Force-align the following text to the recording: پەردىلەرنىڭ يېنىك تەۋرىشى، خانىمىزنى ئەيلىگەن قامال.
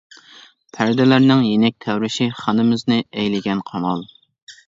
پەردىلەرنىڭ 0.77 1.43
يېنىك 1.47 1.75
تەۋرىشى، 1.85 2.27
خانىمىزنى 2.39 2.99
ئەيلىگەن 3.03 3.61
قامال. 3.71 4.05